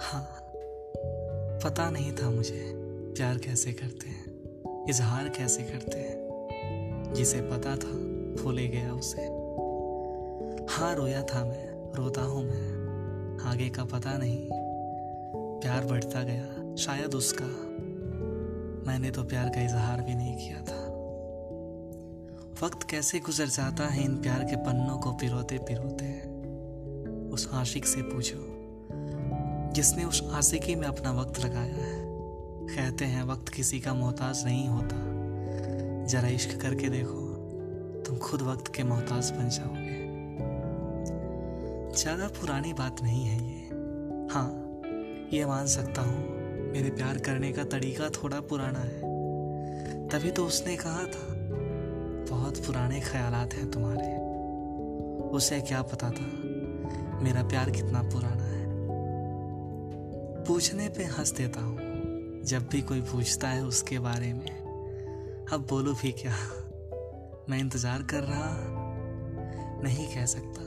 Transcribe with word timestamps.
हाँ 0.00 0.52
पता 1.64 1.90
नहीं 1.90 2.12
था 2.12 2.30
मुझे 2.30 2.72
प्यार 3.16 3.38
कैसे 3.38 3.72
करते 3.72 4.08
हैं, 4.08 4.86
इजहार 4.88 5.28
कैसे 5.28 5.62
करते 5.62 5.98
हैं। 5.98 7.12
जिसे 7.14 7.40
पता 7.40 7.76
था, 7.76 7.92
भूले 8.42 8.68
गया 8.68 8.92
उसे। 8.94 9.22
हाँ 10.72 10.94
रोया 10.94 11.22
था 11.22 11.44
मैं, 11.44 11.94
रोता 11.94 12.22
हूँ 12.22 12.44
मैं। 12.44 12.80
आगे 13.44 13.68
का 13.68 13.84
पता 13.84 14.18
नहीं, 14.18 14.48
प्यार 15.60 15.84
बढ़ता 15.84 16.22
गया 16.22 16.76
शायद 16.76 17.14
उसका। 17.14 17.46
मैंने 18.86 19.10
तो 19.10 19.24
प्यार 19.24 19.48
का 19.48 19.64
इजहार 19.64 20.02
भी 20.02 20.14
नहीं 20.14 20.36
किया 20.36 20.60
था। 20.60 20.86
वक्त 22.66 22.90
कैसे 22.90 23.18
गुजर 23.18 23.46
जाता 23.46 23.86
है 23.86 24.04
इन 24.04 24.16
प्यार 24.16 24.44
के 24.44 24.56
पन्नों 24.56 24.98
को 24.98 25.12
पिरोते 25.12 25.58
पिरोते 25.58 26.20
उस 27.34 27.50
आशिक 27.52 27.86
से 27.86 28.02
पूछो 28.02 28.59
जिसने 29.72 30.04
उस 30.04 30.22
आशिकी 30.32 30.74
में 30.74 30.86
अपना 30.88 31.12
वक्त 31.12 31.44
लगाया 31.44 31.84
है। 31.84 31.98
कहते 32.66 33.04
हैं, 33.04 33.22
वक्त 33.24 33.48
किसी 33.48 33.80
का 33.80 33.94
मोहताज 33.94 34.44
नहीं 34.44 34.68
होता। 34.68 34.96
जरा 36.06 36.28
इश्क 36.28 36.60
करके 36.60 36.88
देखो, 36.88 37.20
तुम 38.06 38.18
खुद 38.18 38.42
वक्त 38.42 38.72
के 38.74 38.82
मोहताज 38.82 39.30
बन 39.30 39.48
जाओगे। 39.48 39.98
ज़्यादा 41.94 42.26
पुरानी 42.40 42.72
बात 42.72 43.02
नहीं 43.02 43.24
है 43.24 43.38
ये। 43.44 43.68
हाँ 44.34 44.48
ये 45.32 45.44
मान 45.46 45.66
सकता 45.66 46.02
हूँ, 46.02 46.18
मेरे 46.72 46.90
प्यार 46.90 47.18
करने 47.18 47.52
का 47.52 47.64
तरीका 47.64 48.08
थोड़ा 48.12 48.40
पुराना 48.40 48.78
है। 48.78 50.08
तभी 50.08 50.30
तो 50.30 50.44
उसने 50.46 50.76
कहा 50.76 51.04
था, 51.06 51.26
बहुत 52.30 52.58
पुराने 52.66 53.00
ख्यालात 53.00 53.54
हैं 53.54 53.70
तुम्हारे। 53.70 54.08
उसे 55.28 55.60
क्या 55.60 55.82
पता 55.82 56.10
था, 56.10 56.26
मेरा 57.22 57.42
प्यार 57.42 57.70
कितना 57.70 58.02
पुराना 58.02 58.44
है। 58.44 58.59
पूछने 60.50 60.88
पे 60.88 61.04
हंस 61.04 61.30
देता 61.32 61.60
हूँ। 61.60 61.78
जब 62.44 62.68
भी 62.68 62.80
कोई 62.82 63.00
पूछता 63.00 63.48
है 63.48 63.64
उसके 63.64 63.98
बारे 63.98 64.32
में, 64.32 65.46
अब 65.52 65.66
बोलो 65.70 65.92
भी 65.92 66.12
क्या? 66.12 66.32
मैं 67.48 67.58
इंतज़ार 67.58 68.02
कर 68.02 68.22
रहा 68.22 68.56
नहीं 69.82 70.14
कह 70.14 70.26
सकता। 70.26 70.62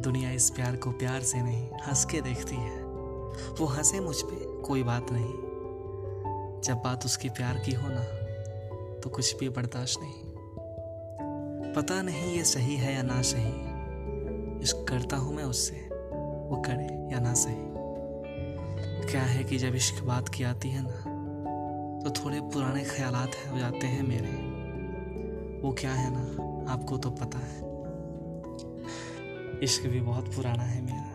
दुनिया 0.00 0.30
इस 0.30 0.50
प्यार 0.50 0.76
को 0.76 0.90
प्यार 0.90 1.20
से 1.20 1.42
नहीं, 1.42 1.68
हंस 1.88 2.04
के 2.04 2.20
देखती 2.20 2.56
है। 2.56 2.82
वो 3.58 3.66
हंसे 3.66 4.00
मुझ 4.00 4.16
पे, 4.22 4.62
कोई 4.62 4.82
बात 4.82 5.06
नहीं। 5.12 5.32
जब 6.60 6.74
बात 6.74 7.04
उसकी 7.04 7.28
प्यार 7.28 7.58
की 7.58 7.72
हो 7.72 7.88
ना 7.88 8.04
तो 9.00 9.10
कुछ 9.10 9.36
भी 9.36 9.48
बर्दाश्त 9.48 10.00
नहीं। 10.02 11.72
पता 11.72 12.02
नहीं 12.02 12.36
ये 12.36 12.44
सही 12.44 12.76
है 12.76 12.94
या 12.94 13.02
ना 13.02 13.22
सही। 13.22 13.52
इश्क 14.62 14.86
करता 14.88 15.16
हूँ 15.16 15.34
मैं 15.34 15.44
उससे, 15.44 15.88
वो 16.48 16.62
करे 16.66 17.14
या 17.14 17.20
ना 17.20 17.34
सही। 17.34 17.73
क्या 19.14 19.22
है 19.22 19.44
कि 19.44 19.56
जब 19.56 19.74
इश्क 19.74 20.04
बात 20.04 20.28
की 20.28 20.44
आती 20.44 20.70
है 20.70 20.82
ना 20.82 21.14
तो 22.04 22.10
थोड़े 22.10 22.40
पुराने 22.40 22.84
ख्याल 22.84 23.14
हो 23.52 23.58
जाते 23.58 23.86
हैं 23.86 24.02
मेरे। 24.02 24.28
वो 25.60 25.72
क्या 25.72 25.92
है 25.92 26.10
ना, 26.12 26.20
आपको 26.72 26.98
तो 26.98 27.10
पता 27.10 27.38
है। 27.38 27.58
इश्क 29.60 29.86
भी 29.86 30.00
बहुत 30.00 30.36
पुराना 30.36 30.62
है 30.62 30.82
मेरा। 30.82 31.13